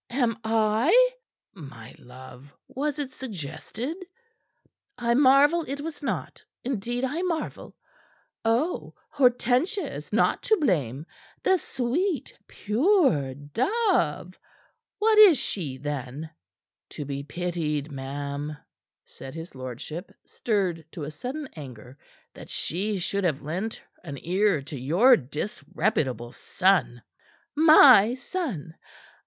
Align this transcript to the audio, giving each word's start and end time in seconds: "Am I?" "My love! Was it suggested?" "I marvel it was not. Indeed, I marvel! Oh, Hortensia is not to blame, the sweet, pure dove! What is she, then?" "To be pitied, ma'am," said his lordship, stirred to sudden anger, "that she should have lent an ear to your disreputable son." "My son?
"Am 0.09 0.39
I?" 0.43 1.11
"My 1.53 1.93
love! 1.99 2.51
Was 2.67 2.97
it 2.97 3.11
suggested?" 3.11 3.95
"I 4.97 5.13
marvel 5.13 5.63
it 5.67 5.79
was 5.79 6.01
not. 6.01 6.43
Indeed, 6.63 7.03
I 7.05 7.21
marvel! 7.21 7.75
Oh, 8.43 8.95
Hortensia 9.11 9.93
is 9.93 10.11
not 10.11 10.41
to 10.41 10.57
blame, 10.57 11.05
the 11.43 11.57
sweet, 11.59 12.35
pure 12.47 13.35
dove! 13.35 14.39
What 14.97 15.19
is 15.19 15.37
she, 15.37 15.77
then?" 15.77 16.31
"To 16.89 17.05
be 17.05 17.21
pitied, 17.21 17.91
ma'am," 17.91 18.57
said 19.05 19.35
his 19.35 19.53
lordship, 19.53 20.11
stirred 20.25 20.83
to 20.93 21.07
sudden 21.11 21.47
anger, 21.55 21.95
"that 22.33 22.49
she 22.49 22.97
should 22.97 23.23
have 23.23 23.43
lent 23.43 23.83
an 24.03 24.17
ear 24.25 24.63
to 24.63 24.79
your 24.79 25.15
disreputable 25.15 26.31
son." 26.31 27.03
"My 27.55 28.15
son? 28.15 28.73